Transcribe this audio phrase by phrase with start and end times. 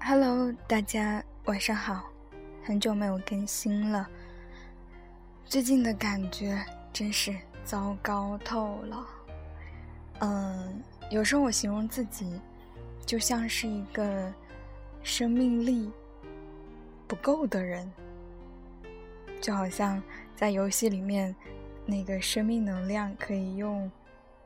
[0.00, 2.04] Hello，大家晚上好，
[2.62, 4.08] 很久没有更新了。
[5.46, 6.62] 最近的感觉
[6.92, 7.34] 真是
[7.64, 9.06] 糟糕透了。
[10.20, 12.40] 嗯，有时候我形容自己，
[13.06, 14.32] 就像是一个
[15.02, 15.90] 生命力
[17.06, 17.90] 不够的人，
[19.40, 20.02] 就好像
[20.36, 21.34] 在游戏里面，
[21.86, 23.90] 那个生命能量可以用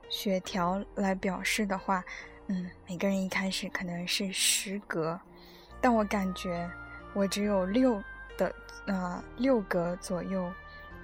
[0.08, 2.04] 血条来表示的话，
[2.48, 5.18] 嗯，每个人一开始可能是十格，
[5.80, 6.70] 但我感觉
[7.14, 8.02] 我只有六
[8.36, 8.54] 的
[8.86, 10.52] 呃六格左右。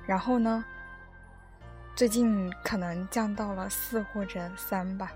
[0.07, 0.65] 然后呢？
[1.97, 5.13] 最近可能降到了四或者三吧，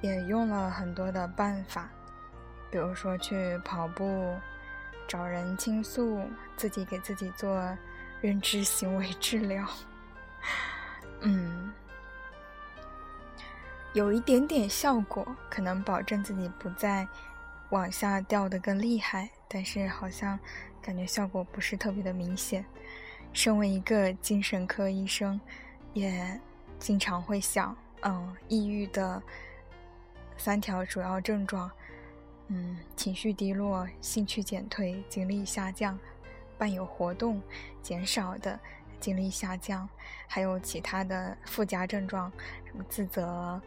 [0.00, 1.88] 也用了很多的办法，
[2.72, 4.36] 比如说去跑步、
[5.06, 7.56] 找人倾诉、自己给自己做
[8.20, 9.64] 认知行为治疗。
[11.22, 11.72] 嗯，
[13.92, 17.06] 有一点点效果，可能保证自己不再
[17.70, 20.38] 往下掉的更厉害，但是好像
[20.80, 22.64] 感觉效果不是特别的明显。
[23.32, 25.40] 身为一个精神科医生，
[25.92, 26.40] 也
[26.78, 29.20] 经常会想，嗯，抑郁的
[30.36, 31.70] 三条主要症状，
[32.46, 35.98] 嗯，情绪低落、兴趣减退、精力下降，
[36.56, 37.42] 伴有活动
[37.82, 38.58] 减少的
[39.00, 39.88] 精力下降，
[40.28, 42.30] 还有其他的附加症状，
[42.66, 43.60] 什么自责，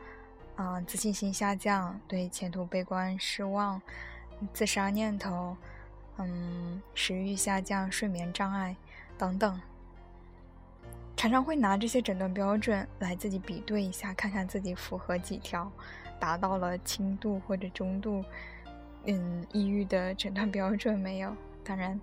[0.55, 3.81] 啊，自信心下降，对前途悲观失望，
[4.53, 5.57] 自杀念头，
[6.17, 8.75] 嗯，食欲下降，睡眠障碍。
[9.15, 9.61] 等等，
[11.15, 15.71] 常常会拿这些诊断标准来自己比对一下，看看自己符合几条，
[16.19, 18.25] 达到了轻度或者中度，
[19.05, 21.33] 嗯，抑郁的诊断标准没有？
[21.63, 21.97] 当然，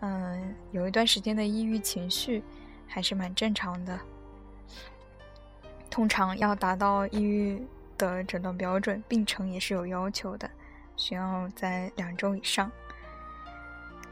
[0.00, 2.42] 嗯，有一段时间的抑郁情绪
[2.86, 3.98] 还是蛮正常的。
[5.90, 10.50] 通常要达到抑郁的诊断标准，病程也是有要求的，
[10.96, 12.70] 需要在两周以上。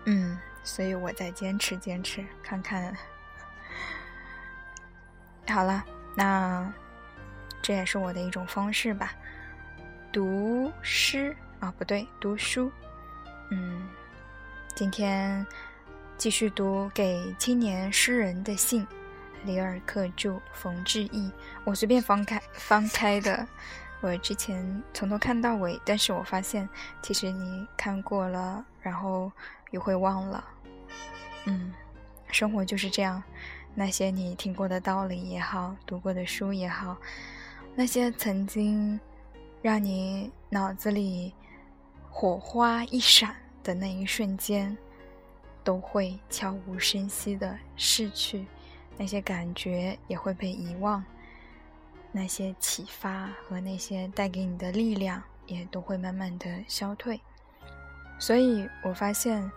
[0.05, 0.39] 嗯。
[0.65, 2.97] 所以我在坚持坚持，看看。
[5.49, 5.85] 好了，
[6.15, 6.73] 那
[7.61, 9.13] 这也是我的一种方式吧。
[10.13, 12.71] 读诗啊，不对，读书。
[13.51, 13.89] 嗯，
[14.77, 15.45] 今天
[16.23, 18.87] 继续读给青年诗人的信，
[19.43, 21.29] 里尔克著，冯志毅。
[21.65, 23.45] 我随便翻开翻开的，
[24.01, 26.69] 我之前从头看到尾，但是我发现
[27.03, 29.33] 其实你看过了，然后
[29.73, 30.45] 又会忘了。
[31.47, 31.75] 嗯，
[32.29, 33.21] 生活就是这样。
[33.75, 36.97] 那些你听过的道理也好，读过的书也好，
[37.75, 39.01] 那些曾经
[39.61, 41.35] 让你脑子里
[42.09, 43.35] 火花一闪
[43.65, 44.79] 的那一瞬间，
[45.65, 48.47] 都会悄无声息的逝去。
[48.97, 51.05] 那些感觉也会被遗忘，
[52.13, 57.21] 那些启发和那些带给你的力量也都会慢慢的消退。
[58.19, 59.51] 所以我发现。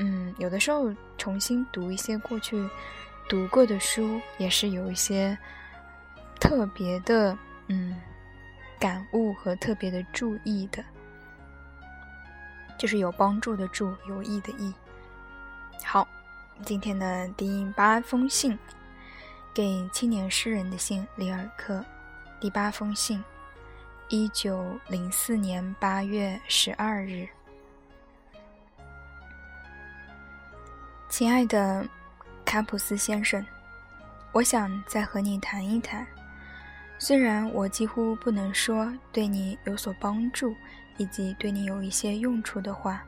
[0.00, 2.70] 嗯，有的时候重新读一些过去
[3.28, 5.36] 读过的书，也是有一些
[6.38, 7.36] 特别的
[7.66, 8.00] 嗯
[8.78, 10.84] 感悟和特别的注意的，
[12.78, 14.72] 就是有帮助的助，有益的益。
[15.84, 16.06] 好，
[16.64, 18.58] 今天的第八封信，
[19.54, 21.84] 给青年诗人的信，里尔克，
[22.38, 23.22] 第八封信，
[24.08, 27.26] 一九零四年八月十二日。
[31.08, 31.86] 亲爱的
[32.44, 33.44] 卡普斯先生，
[34.32, 36.06] 我想再和你谈一谈。
[36.98, 40.54] 虽然我几乎不能说对你有所帮助，
[40.98, 43.02] 以及对你有一些用处的话，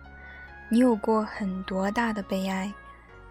[0.70, 2.72] 你有过很多大的悲哀，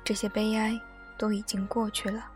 [0.03, 0.77] 这些悲哀
[1.17, 2.29] 都已经过去了。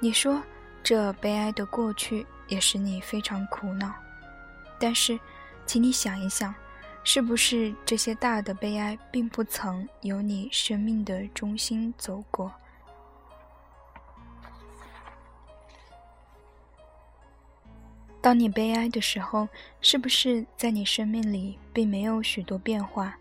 [0.00, 0.42] 你说
[0.82, 3.90] 这悲哀的过去也使你非常苦恼，
[4.78, 5.18] 但是，
[5.64, 6.54] 请你想一想。
[7.06, 12.50] 是不是这些大的悲哀并不曾由你生命的中心走过？
[18.22, 19.46] 当你悲哀的时候，
[19.82, 23.18] 是不是在你生命里并没有许多变化，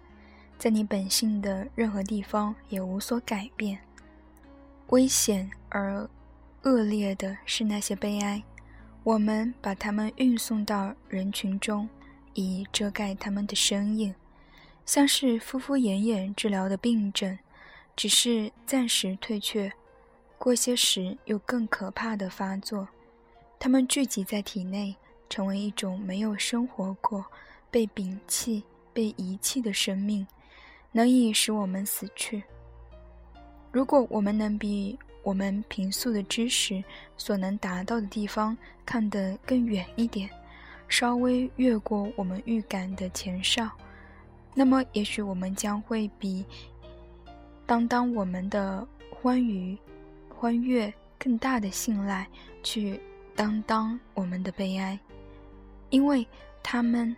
[0.58, 3.80] 在你本性的任何地方也无所改变？
[4.88, 6.10] 危险而
[6.64, 8.44] 恶劣的是那些悲哀，
[9.04, 11.90] 我们把它们运送到人群中。
[12.36, 14.16] 以遮盖他们的身影，
[14.88, 17.38] 像是敷敷衍衍治疗的病症，
[17.96, 19.72] 只是暂时退却，
[20.40, 22.88] 过些时又更可怕的发作。
[23.60, 24.96] 他们聚集在体内，
[25.30, 27.24] 成为一种没有生活过、
[27.70, 30.26] 被摒弃、被遗弃的生命，
[30.94, 32.42] 能以使我们死去。
[33.70, 36.82] 如果我们能比我们平素的知识
[37.18, 40.30] 所能达到的地方看得更远一点。
[40.90, 43.68] 稍微越过我们预感的前哨，
[44.54, 46.46] 那么也许我们将会比
[47.66, 49.76] 当当我们的欢愉、
[50.30, 52.28] 欢悦更大的信赖
[52.62, 53.00] 去
[53.34, 55.00] 当当我们的悲哀，
[55.90, 56.28] 因为
[56.62, 57.16] 他们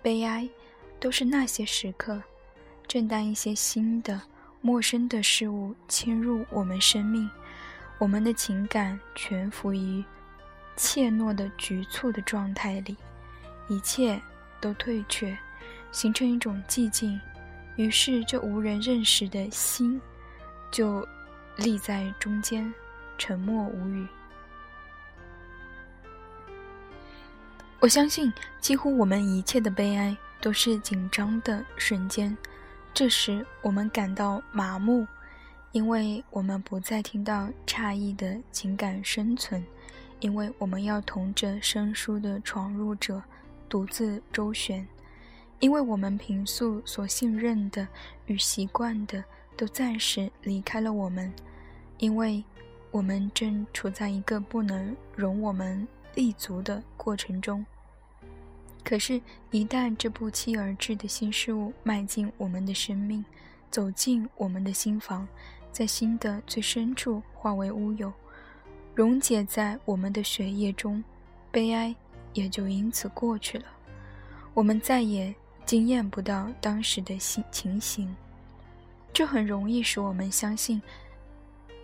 [0.00, 0.48] 悲哀
[1.00, 2.22] 都是那些时刻，
[2.88, 4.20] 正当一些新的、
[4.62, 7.30] 陌生的事物侵入我们生命，
[7.98, 10.02] 我们的情感全伏于。
[10.80, 12.96] 怯懦的、局促的状态里，
[13.66, 14.20] 一切
[14.60, 15.36] 都退却，
[15.90, 17.20] 形成一种寂静。
[17.74, 20.00] 于是，这无人认识的心
[20.70, 21.04] 就
[21.56, 22.72] 立在中间，
[23.18, 24.06] 沉默无语。
[27.80, 32.36] 我相信，几乎我们一切的悲哀都是紧张的瞬间。
[32.98, 35.06] 这时，我们感到麻木，
[35.70, 39.64] 因为我们不再听到诧异的情感生存。
[40.18, 43.22] 因为我们要同着生疏的闯入者
[43.68, 44.84] 独自周旋，
[45.60, 47.86] 因为我们平素所信任的
[48.26, 49.22] 与习惯的
[49.56, 51.32] 都暂时离开了我们，
[51.98, 52.42] 因为
[52.90, 55.86] 我们正处在一个不能容我们
[56.16, 57.64] 立足的过程中。
[58.88, 59.20] 可是，
[59.50, 63.22] 一旦这不期而至的新事物迈进我们的生命，
[63.70, 65.28] 走进我们的心房，
[65.70, 68.10] 在心的最深处化为乌有。
[68.94, 71.04] 溶解在我们的血液中，
[71.50, 71.94] 悲哀
[72.32, 73.66] 也就因此过去了。
[74.54, 75.34] 我们再也
[75.66, 78.16] 经验不到当时的情情形，
[79.12, 80.80] 这很容易使我们相信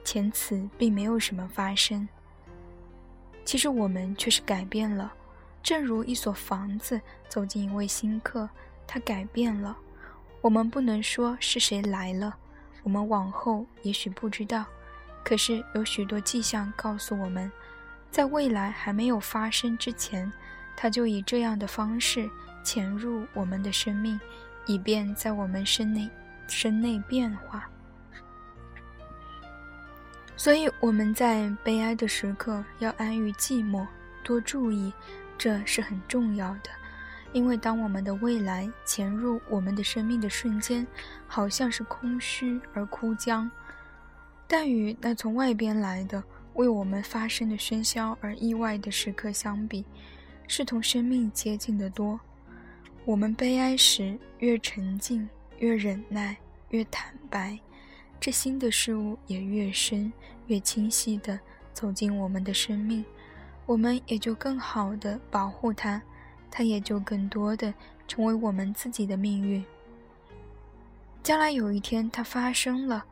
[0.05, 2.09] 前此并没有什么发生。
[3.45, 5.12] 其实我们却是改变了，
[5.65, 8.49] 正如一所房子走进一位新客，
[8.87, 9.77] 他改变了。
[10.43, 12.37] 我们不能说是谁来了，
[12.83, 14.67] 我们往后也许不知道。
[15.25, 17.51] 可是有许多迹象告诉我们，
[18.11, 20.31] 在未来还没有发生之前，
[20.77, 22.29] 他就以这样的方式
[22.63, 24.21] 潜入我们的生命，
[24.67, 26.11] 以便在我们身内
[26.47, 27.67] 身内变化。
[30.37, 33.87] 所以我们在悲哀的时刻要安于寂寞，
[34.23, 34.93] 多注意，
[35.37, 36.71] 这是很重要的。
[37.33, 40.87] 因为当我们的未来潜入我们的生命的瞬间，
[41.27, 43.51] 好像是空虚而枯僵。
[44.47, 46.23] 但与那从外边来的
[46.53, 49.85] 为我们发生的喧嚣而意外的时刻相比，
[50.47, 52.21] 是同生命接近的多。
[53.05, 55.29] 我们悲哀时越沉静、
[55.59, 56.37] 越忍耐、
[56.69, 57.59] 越坦白，
[58.21, 60.13] 这新的事物也越深、
[60.47, 61.41] 越清晰地
[61.73, 63.05] 走进我们的生命，
[63.67, 66.01] 我们也就更好的保护它，
[66.51, 67.73] 它也就更多的
[68.07, 69.65] 成为我们自己的命运。
[71.23, 73.05] 将来有一天，它发生了。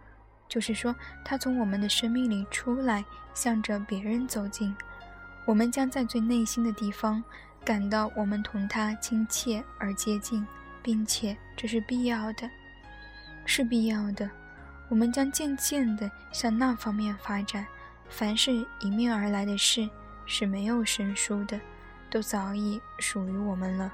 [0.49, 0.95] 就是说，
[1.25, 3.03] 它从我们的生命里出来，
[3.33, 4.77] 向着别人走近，
[5.47, 7.25] 我们将在最内心的地方
[7.65, 10.47] 感到我们同他亲切而接近，
[10.83, 12.51] 并且这是必要的，
[13.47, 14.31] 是必要的。
[14.91, 17.67] 我们将渐渐地向那方面发展。
[18.11, 19.89] 凡是迎面而来的事
[20.27, 21.61] 是没有生疏的，
[22.11, 23.93] 都早已属于我们了。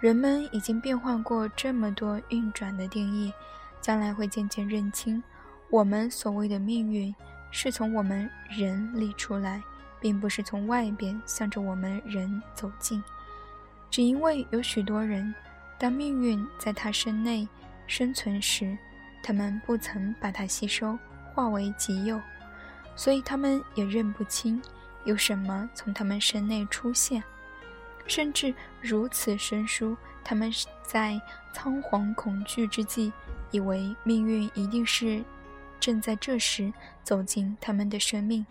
[0.00, 3.32] 人们已经变换过这么多运转的定义，
[3.80, 5.22] 将来会渐渐认清。
[5.70, 7.14] 我们所谓的命运，
[7.50, 9.62] 是从我们人里出来，
[10.00, 13.02] 并不是从外边向着我们人走近。
[13.90, 15.34] 只因为有许多人，
[15.78, 17.48] 当命运在他身内
[17.86, 18.76] 生存时，
[19.22, 20.98] 他们不曾把它吸收
[21.32, 22.20] 化为己有，
[22.94, 24.60] 所以他们也认不清
[25.04, 27.22] 有什么从他们身内出现，
[28.06, 31.20] 甚至如此生疏，他们在
[31.52, 33.12] 仓皇恐惧之际，
[33.50, 35.22] 以为命运一定是。
[35.80, 38.46] 正在这时走进他们的生命，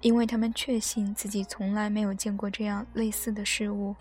[0.00, 3.94] 因为他们确信自己从来没有见过这样类似的事物。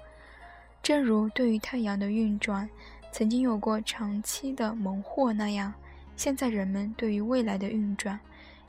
[0.82, 2.70] 正如对于太阳的运转
[3.12, 5.74] 曾经有过长期的蒙惑那样，
[6.16, 8.18] 现在人们对于未来的运转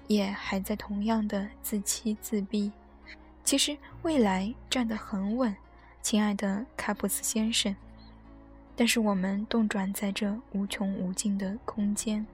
[0.09, 2.73] 也还在同样的自欺自闭。
[3.47, 5.55] 其实未来站得很稳，
[6.03, 7.77] 亲爱的卡普斯先生，
[8.75, 12.27] 但是我们动转在这无穷无尽的空间。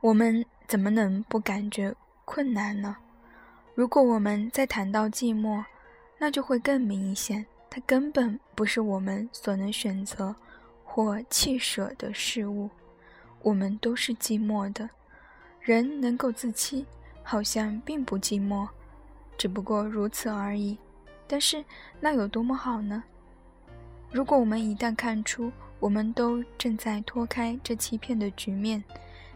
[0.00, 1.94] 我们怎么能不感觉
[2.24, 2.96] 困难呢？
[3.76, 5.64] 如果我们再谈到寂寞，
[6.18, 7.46] 那就会更明显。
[7.70, 10.34] 它根本不是我们所能选择
[10.82, 12.68] 或弃舍的事物。
[13.42, 14.90] 我们都是寂寞的。
[15.60, 16.84] 人能够自欺，
[17.28, 18.68] 好像并不寂寞，
[19.36, 20.78] 只不过如此而已。
[21.26, 21.64] 但是
[21.98, 23.02] 那有多么好呢？
[24.12, 28.82] 如果我们一旦看出，我们都正在脱开这欺骗的局面。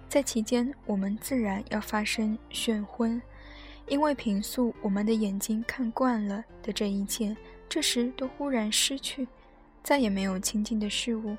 [0.08, 3.20] 在其间，我们自然要发生眩昏，
[3.88, 7.36] 因为平素我们的眼睛看惯了的这一切，
[7.68, 9.26] 这时都忽然失去，
[9.82, 11.36] 再也没有亲近的事物，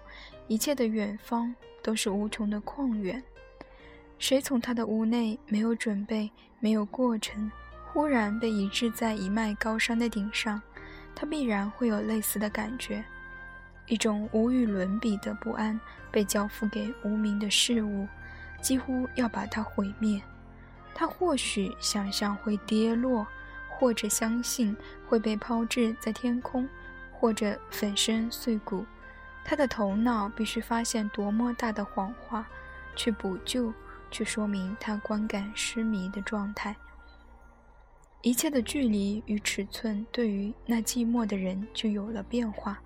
[0.50, 3.24] 一切的远方都是无穷的旷远。
[4.22, 7.52] 谁从他的屋内没有准备、没有过程，
[7.88, 10.62] 忽然被移置在一脉高山的顶上，
[11.16, 13.04] 他必然会有类似的感觉，
[13.88, 15.78] 一种无与伦比的不安
[16.12, 18.08] 被交付给无名的事物，
[18.62, 20.22] 几乎要把它毁灭。
[20.94, 23.26] 他或许想象会跌落，
[23.72, 24.78] 或者相信
[25.10, 26.70] 会被抛掷在天空，
[27.12, 28.86] 或者粉身碎骨。
[29.44, 32.48] 他的头脑必须发现多么大的谎话，
[32.96, 33.74] 去补救，
[34.12, 36.76] 去说明他观感失迷的状态。
[38.22, 42.80] 一切的距离与尺寸对于那寂寞的人就有了变化。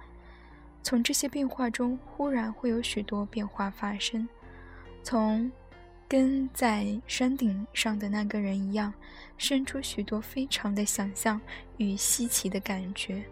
[0.81, 4.25] 从这些变化中，忽然会有许多变化发生，
[5.03, 5.51] 从。
[6.07, 8.93] 跟在山顶上的那个人一样，
[9.39, 11.41] 生出许多非常的想象
[11.77, 13.25] 与稀奇的感觉。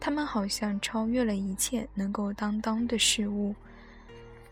[0.00, 3.54] 他们好像超越了一切能够担当的事物，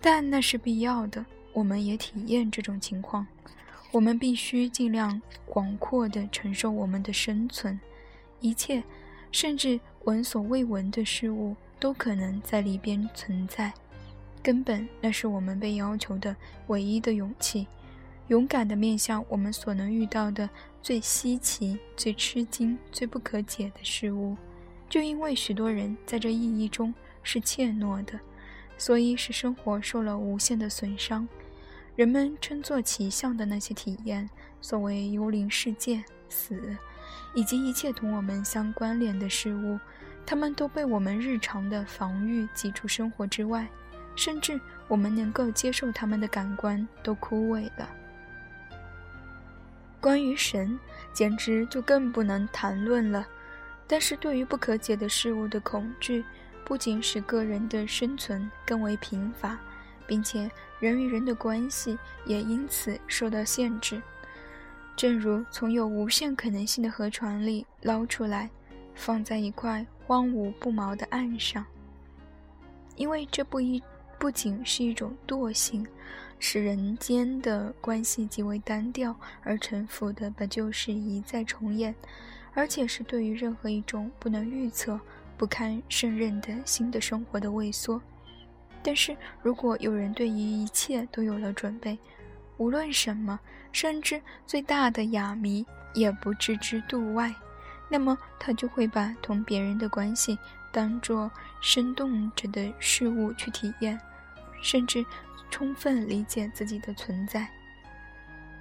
[0.02, 1.24] 但那是必要的。
[1.52, 3.26] 我们也体验这种情况。
[3.90, 7.78] 我们必须尽量广阔地承受我们的生存。
[8.40, 8.82] 一切，
[9.30, 13.72] 甚至闻所未闻的事物，都可能在里边存在。
[14.42, 16.34] 根本，那是我们被要求的
[16.68, 17.66] 唯一的勇气，
[18.28, 20.48] 勇敢的面向我们所能遇到的
[20.82, 24.36] 最稀奇、最吃惊、最不可解的事物。
[24.88, 26.92] 就因为许多人在这意义中
[27.22, 28.18] 是怯懦的，
[28.76, 31.28] 所以使生活受了无限的损伤。
[31.94, 34.28] 人们称作奇象的那些体验，
[34.60, 36.74] 所谓幽灵世界、死，
[37.34, 39.78] 以及一切同我们相关联的事物，
[40.24, 43.68] 它们都被我们日常的防御挤出生活之外。
[44.14, 47.88] 甚至我们能够接受他们的感官都枯萎了。
[50.02, 50.78] 关于神，
[51.14, 53.26] 简直就更不能谈论了。
[53.86, 56.22] 但是对于不可解的事物的恐惧，
[56.62, 59.58] 不仅使个人的生存更为贫乏，
[60.06, 64.00] 并且人与人的关系也因此受到限制。
[64.96, 68.50] 正如从有无限可能性的河床里捞出来，
[68.94, 71.64] 放在一块荒芜不毛的岸上，
[72.96, 73.82] 因为这不一。
[74.18, 75.84] 不仅是一种惰性，
[76.38, 81.92] 使人间的关系极为单调而臣服的把旧事一再重演，
[82.54, 85.00] 而且是对于任何一种不能预测、
[85.36, 88.00] 不堪胜任的新的生活的畏缩。
[88.82, 91.98] 但是如果有人对于一切都有了准备，
[92.56, 93.38] 无论什么，
[93.72, 97.34] 甚至最大的哑谜也不置之度外，
[97.88, 100.38] 那么他就会把同别人的关系
[100.72, 103.98] 当作生动着的事物去体验。
[104.62, 105.04] 甚至
[105.50, 107.48] 充分理解自己的存在，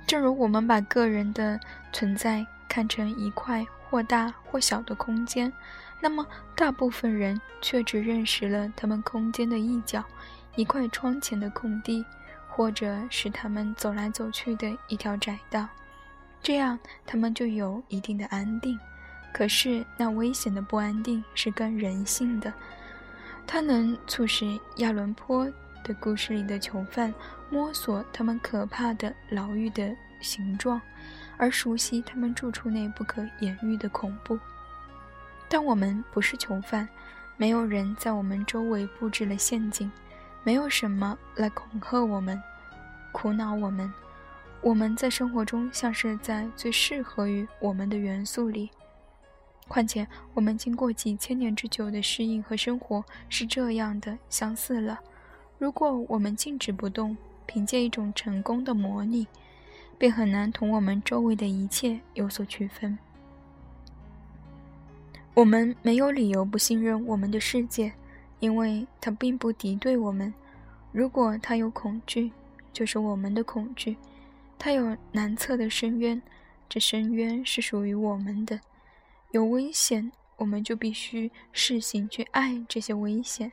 [0.07, 1.59] 正如我们把个人的
[1.93, 5.51] 存在看成一块或大或小的空间，
[5.99, 10.01] 那么大部分人却只认识了他们空间的一角，
[10.55, 12.03] 一块窗前的空地，
[12.47, 15.67] 或者是他们走来走去的一条窄道。
[16.41, 18.79] 这样，他们就有一定的安定。
[19.33, 22.51] 可是，那危险的不安定是跟人性的，
[23.45, 25.51] 它能促使亚伦坡。
[25.83, 27.11] 的故事里的囚犯
[27.49, 30.81] 摸索他们可怕的牢狱的形状，
[31.37, 34.39] 而熟悉他们住处内不可言喻的恐怖。
[35.49, 36.87] 但我们不是囚犯，
[37.37, 39.91] 没有人在我们周围布置了陷阱，
[40.43, 42.41] 没有什么来恐吓我们、
[43.11, 43.91] 苦恼我们。
[44.61, 48.69] 我们在生活中像是在最适合于我们的元素里。
[49.67, 54.99] 况且，我们经过几千年之久的适应和生活是这样的相似了。
[55.57, 59.27] 如果我们静止不动，凭借一种成功的模拟，
[60.01, 62.97] 便很难同我们周围的一切有所区分。
[65.35, 67.93] 我们没有理由不信任我们的世界，
[68.39, 70.33] 因为它并不敌对我们。
[70.91, 72.31] 如果它有恐惧，
[72.73, 73.95] 就是我们的恐惧；
[74.57, 76.19] 它有难测的深渊，
[76.67, 78.59] 这深渊是属于我们的。
[79.29, 83.51] 有危险，我们就必须试行去爱这些危险。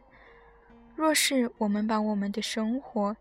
[0.96, 3.14] 若是我们把我们的生活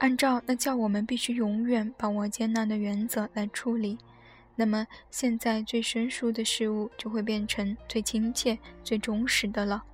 [0.00, 3.98] 按照那叫我们必须永远把握艰难的原则来处理，
[4.56, 9.84] 那么现在最生疏的事物就会变成最亲切、最忠实的了。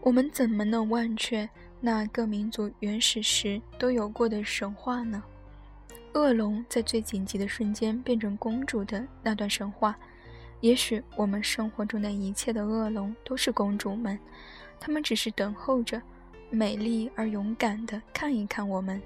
[0.00, 1.48] 我们怎么能忘却
[1.80, 5.22] 那各民族原始时都有过的神话呢？
[6.14, 9.96] 恶龙在最紧急的瞬间变成公主的那段神话，
[10.60, 14.18] 也许我们生活中的一切的恶龙都是公主们。
[14.80, 16.02] 他们只是等候着，
[16.50, 19.00] 美丽而勇敢地看一看我们。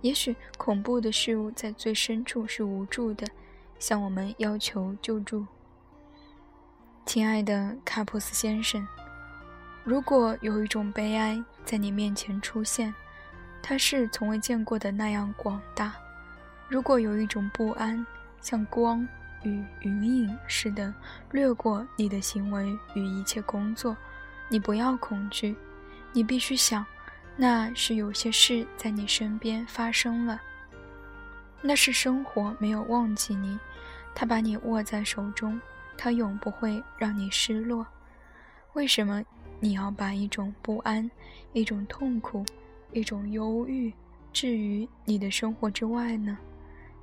[0.00, 3.26] 也许恐怖的事物在最深处是无助的，
[3.78, 5.46] 向我们要求救助。
[7.06, 8.86] 亲爱的卡普斯先生，
[9.82, 12.94] 如果有一种悲哀在你面前出现，
[13.62, 15.92] 它是从未见过的那样广大；
[16.68, 18.06] 如果有一种不安
[18.42, 19.06] 像光
[19.42, 20.92] 与云影似的
[21.30, 23.96] 掠过你的行为与一切工作，
[24.50, 25.56] 你不要恐惧，
[26.14, 26.86] 你必须想，
[27.36, 30.40] 那是有些事在你身边发生了。
[31.60, 33.58] 那是生活没有忘记你，
[34.14, 35.60] 他把你握在手中。
[35.96, 37.86] 它永不会让你失落。
[38.72, 39.22] 为什么
[39.60, 41.08] 你要把一种不安、
[41.52, 42.44] 一种痛苦、
[42.92, 43.94] 一种忧郁
[44.32, 46.36] 置于你的生活之外呢？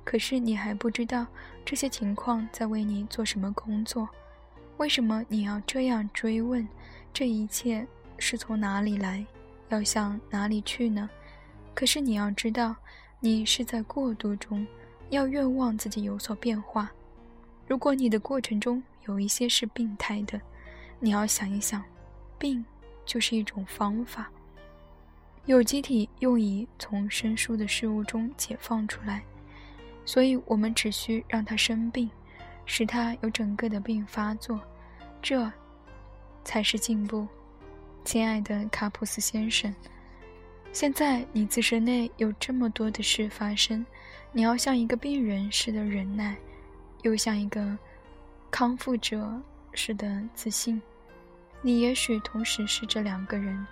[0.04, 1.26] 可是你还不知道
[1.64, 4.06] 这些情况在为你做什么工作。
[4.76, 6.68] 为什么你要这样追问？
[7.14, 7.86] 这一切
[8.22, 9.26] 是从哪里来，
[9.68, 11.10] 要向哪里去呢？
[11.74, 12.76] 可是你要知道，
[13.18, 14.64] 你是在过渡中，
[15.10, 16.88] 要愿望自己有所变化。
[17.66, 20.40] 如果你的过程中有一些是病态的，
[21.00, 21.82] 你要想一想，
[22.38, 22.64] 病
[23.04, 24.30] 就是一种方法。
[25.46, 29.24] 有机体用以从生疏的事物中解放出来，
[30.04, 32.08] 所以我们只需让它生病，
[32.66, 34.60] 使它有整个的病发作，
[35.20, 35.50] 这
[36.44, 37.26] 才是进步，
[38.04, 39.74] 亲爱的卡普斯先生。
[40.72, 43.84] 现在你自身内有这么多的事发生，
[44.32, 46.36] 你要像一个病人似的忍耐。
[47.02, 47.76] 又像一个
[48.48, 49.40] 康复者
[49.74, 50.80] 似的自信，
[51.60, 53.66] 你也许同时是这两个人，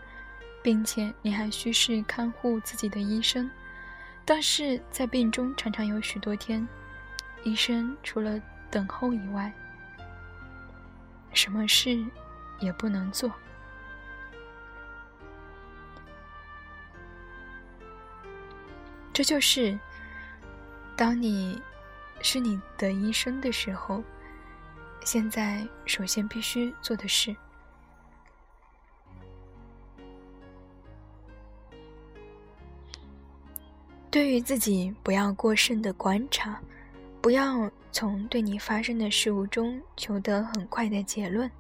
[0.65, 3.49] 并且你还需是看护自己的医生。
[4.25, 6.67] 但是在病中常常有许多天，
[7.45, 9.53] 医生除了等候以外，
[11.33, 12.05] 什么事
[12.59, 13.33] 也不能做。
[19.12, 19.79] 这就是
[20.97, 21.61] 当你。
[22.23, 24.04] 是你的医生的时候，
[25.06, 27.35] 现在首先必须做的事，
[34.11, 36.61] 对于自己不要过甚的观察，
[37.23, 41.50] 不要从对你发生的事物中求得很快的结论，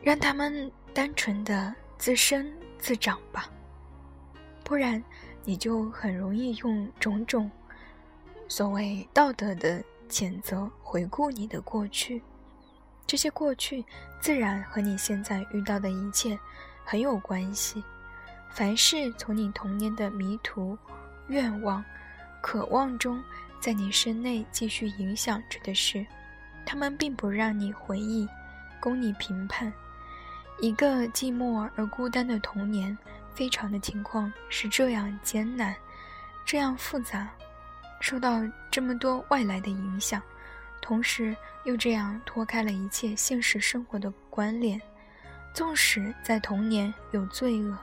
[0.00, 3.50] 让他们单纯的自生自长吧，
[4.62, 5.02] 不然
[5.48, 7.50] 你就很容易用种种。
[8.48, 12.22] 所谓道德的谴责，回顾你的过去，
[13.06, 13.82] 这些过去
[14.20, 16.38] 自然和你现在遇到的一切
[16.84, 17.82] 很有关系。
[18.50, 20.76] 凡是从你童年的迷途、
[21.28, 21.82] 愿望、
[22.42, 23.18] 渴望中，
[23.58, 26.04] 在你身内继续影响着的事，
[26.66, 28.28] 他们并不让你回忆，
[28.78, 29.72] 供你评判。
[30.60, 32.98] 一个寂寞而孤单的童年，
[33.38, 35.72] 非常的情况是这样艰难，
[36.44, 37.30] 这样复杂。
[38.00, 40.20] 受到这么多外来的影响，
[40.82, 44.80] 同时又这样脱开了一切现实生活的关联。
[45.54, 47.78] 纵使在童年有罪恶，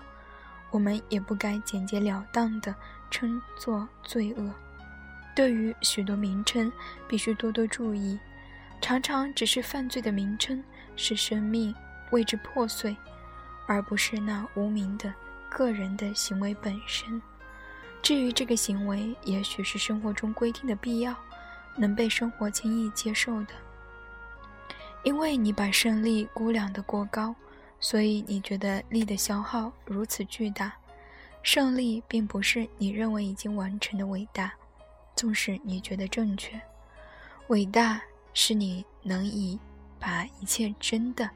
[0.72, 2.76] 我们也不该简洁了当的
[3.10, 4.54] 称作罪恶。
[5.34, 6.70] 对于许多名称，
[7.08, 8.20] 必须多多注意。
[8.82, 10.62] 常常只是犯罪的名称，
[10.98, 11.74] 使生命
[12.12, 12.94] 为之破碎，
[13.68, 15.14] 而不是那无名的
[15.56, 17.22] 个人的行为本身。
[18.02, 21.16] 至于这个行为，也许是生活中规定的必要，
[21.78, 23.54] 能被生活轻易接受的。
[25.06, 27.34] 因为你把胜利估量得过高，
[27.80, 30.74] 所以你觉得力的消耗如此巨大。
[31.42, 34.52] 胜利并不是你认为已经完成的伟大，
[35.16, 36.60] 纵使你觉得正确。
[37.48, 38.02] 伟大
[38.34, 39.58] 是你能以
[39.98, 41.30] 把一切真的、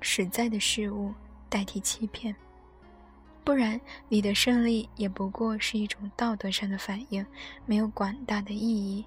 [0.00, 1.12] 实在的事物
[1.48, 2.36] 代替欺骗。
[3.48, 3.80] 不然，
[4.10, 7.24] 你的胜利也不过是一种道德上的反应，
[7.64, 9.02] 没有广大的意义。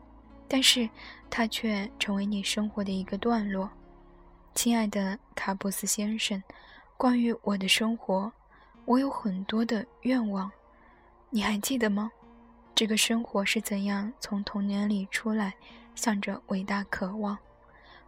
[0.48, 0.90] 但是，
[1.30, 3.70] 它却成为你生活的一个段落。
[4.56, 6.42] 亲爱的卡布斯先生，
[6.98, 8.32] 关于我的生活，
[8.86, 10.52] 我有很多的愿望，
[11.30, 12.12] 你还记得吗？
[12.74, 15.54] 这个生活是怎样从童年里出来，
[15.94, 17.38] 向着伟大渴望？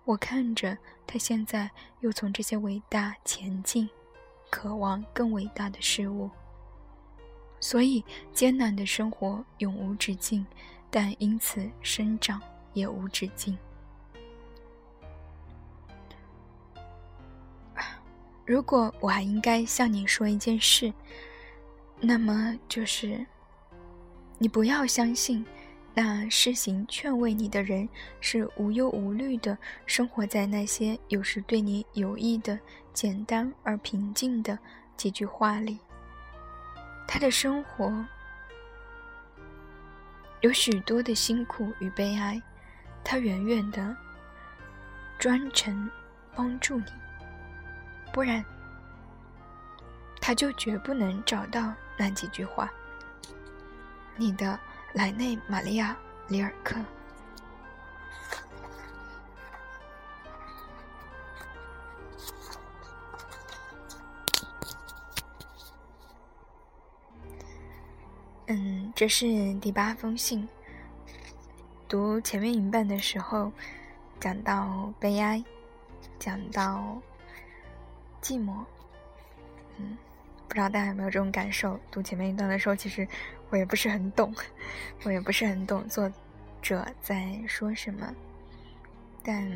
[0.04, 1.70] 我看着他现在
[2.00, 3.88] 又从这些伟大前进。
[4.54, 6.30] 渴望更伟大的事物，
[7.60, 10.46] 所以艰难的生活永无止境，
[10.92, 12.40] 但因此生长
[12.74, 13.58] 也无止境。
[18.46, 20.94] 如果我还应该向你说一件事，
[22.00, 23.26] 那么就是，
[24.38, 25.44] 你不要相信。
[25.96, 27.88] 那施行劝慰你的人
[28.20, 32.60] 是无忧无虑的生活在那些有时对你有益的
[32.94, 34.58] 简单而平静的
[34.98, 35.78] 几句话里。
[37.08, 38.04] 他的生活
[40.42, 42.42] 有许多的辛苦与悲哀，
[43.04, 43.96] 他远远的
[45.20, 45.90] 专程
[46.36, 46.86] 帮助你，
[48.12, 48.44] 不然
[50.20, 52.72] 他就绝不能找到那几句话。
[54.16, 54.60] 你的
[54.94, 55.98] 莱内·玛利亚·
[56.32, 56.76] 里尔克。
[68.46, 70.48] 嗯，这是第八封信。
[71.88, 73.52] 读前面一半的时候，
[74.20, 75.44] 讲到悲哀，
[76.20, 77.02] 讲到
[78.22, 78.64] 寂寞。
[79.78, 79.98] 嗯，
[80.54, 81.80] 不知道大家有没有这种感受？
[81.90, 83.08] 读前面一段的时候，其实
[83.50, 84.32] 我也不是很懂，
[85.04, 86.08] 我也不是很懂作
[86.62, 88.14] 者在说什么。
[89.24, 89.52] 但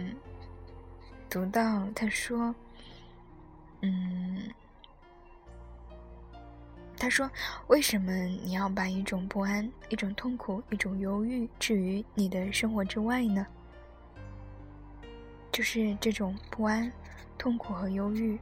[1.29, 2.55] 读到他说，
[3.81, 4.49] 嗯。
[6.97, 7.29] 他说
[7.69, 13.45] ：“为什么你要把一种不安、一种痛苦、一种忧郁置于你的生活之外呢？
[15.51, 16.91] 就是这种不安、
[17.37, 18.39] 痛苦和忧郁，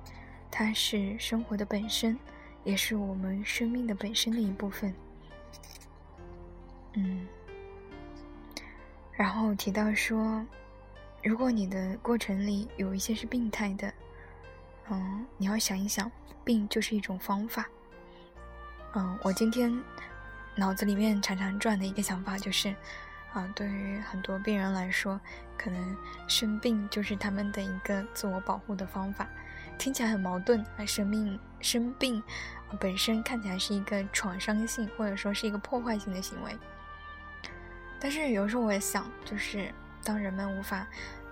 [0.50, 2.18] 它是生活的本身，
[2.66, 4.94] 也是我们生命的本身的一部分。
[6.96, 7.26] 嗯。
[9.14, 10.46] 然后提到说，
[11.24, 13.94] 如果你的过程里有一些是病态的，
[14.90, 16.12] 嗯，你要想一想，
[16.44, 17.66] 病就是一种方法。”
[18.94, 19.74] 嗯，我今天
[20.56, 22.76] 脑子里面常常转的一个想法就是，
[23.34, 25.20] 啊，对于很多病人来说，
[25.58, 25.98] 可能
[26.28, 29.28] 生病就是他们的一个自我保护的方法，
[29.78, 30.86] 听起来很矛盾啊。
[30.86, 32.24] 生命生病
[32.76, 36.58] 本身看起来是一个创伤性或者说是一个破坏性的行为，
[38.00, 40.88] 但是有时候我也想，就是当人们无法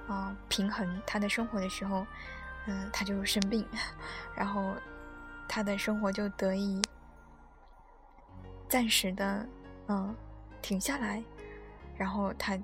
[0.08, 2.06] 啊平衡他的生活的时候，
[2.68, 3.68] 嗯，他就生病，
[4.36, 4.76] 然后
[5.48, 6.82] 他的生活就得以。
[8.70, 9.48] 暂时的，
[9.88, 10.16] 嗯，
[10.60, 11.24] 停下来，
[11.96, 12.58] 然后他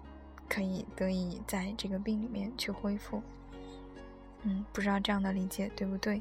[0.47, 3.21] 可以得以在这个病里面去恢复。
[4.41, 6.19] 嗯，不知道这样的理解对不对？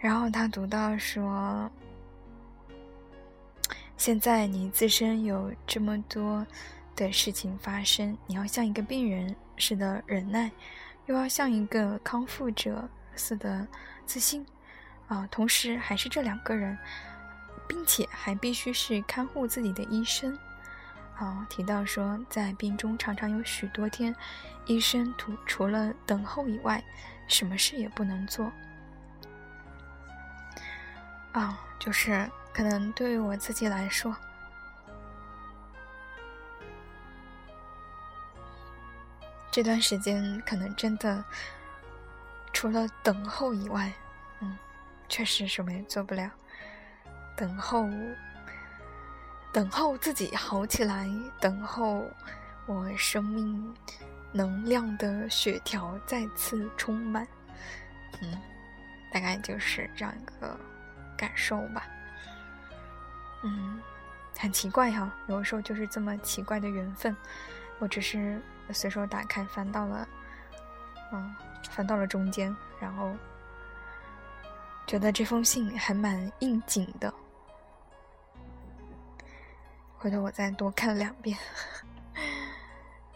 [0.00, 1.70] 然后他读到说
[3.96, 6.44] ：“现在你自身有这么多
[6.96, 10.50] 的事情发生，你要像一个病人似的忍耐，
[11.06, 13.68] 又要像一个康复者似的
[14.06, 14.44] 自信，
[15.06, 16.76] 啊，同时还是这两个人。”
[17.68, 20.36] 并且还必须是看护自己的医生，
[21.16, 24.12] 啊，提到说，在病中常常有许多天，
[24.66, 26.82] 医生除除了等候以外，
[27.28, 28.50] 什么事也不能做。
[31.32, 34.14] 啊，就是可能对于我自己来说，
[39.50, 41.24] 这段时间可能真的
[42.52, 43.92] 除了等候以外，
[44.40, 44.56] 嗯，
[45.08, 46.30] 确实什么也做不了。
[47.36, 47.88] 等候，
[49.52, 51.08] 等候自己好起来，
[51.40, 52.04] 等候
[52.66, 53.74] 我生命
[54.32, 57.26] 能量的血条再次充满。
[58.20, 58.38] 嗯，
[59.12, 60.58] 大概就是这样一个
[61.20, 61.86] 感受吧。
[63.42, 63.78] 嗯，
[64.38, 67.14] 很奇怪哈，有的时候就是这么奇怪的缘分。
[67.78, 68.40] 我只是
[68.72, 70.08] 随手打开，翻到了，
[71.12, 71.36] 嗯，
[71.68, 73.14] 翻到了中间，然后
[74.86, 77.12] 觉得这封信还蛮应景的。
[79.98, 81.36] 回头我再多看两遍，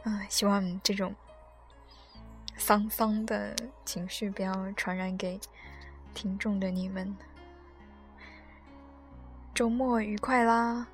[0.05, 1.14] 嗯，希望这种
[2.59, 5.40] 丧丧的情绪不要传染给
[6.12, 7.17] 听众的你们。
[9.55, 10.88] 周末愉快啦！